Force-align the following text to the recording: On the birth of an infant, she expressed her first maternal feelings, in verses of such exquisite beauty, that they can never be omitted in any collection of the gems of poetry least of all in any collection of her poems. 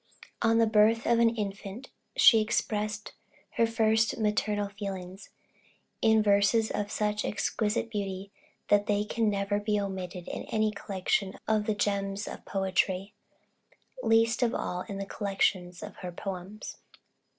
On 0.41 0.57
the 0.57 0.65
birth 0.65 1.05
of 1.05 1.19
an 1.19 1.29
infant, 1.35 1.91
she 2.15 2.41
expressed 2.41 3.13
her 3.51 3.67
first 3.67 4.17
maternal 4.17 4.67
feelings, 4.67 5.29
in 6.01 6.23
verses 6.23 6.71
of 6.71 6.89
such 6.89 7.23
exquisite 7.23 7.91
beauty, 7.91 8.31
that 8.69 8.87
they 8.87 9.03
can 9.05 9.29
never 9.29 9.59
be 9.59 9.79
omitted 9.79 10.27
in 10.27 10.45
any 10.45 10.71
collection 10.71 11.37
of 11.47 11.67
the 11.67 11.75
gems 11.75 12.27
of 12.27 12.43
poetry 12.45 13.13
least 14.01 14.41
of 14.41 14.55
all 14.55 14.81
in 14.89 14.95
any 14.95 15.05
collection 15.05 15.71
of 15.83 15.97
her 15.97 16.11
poems. 16.11 16.77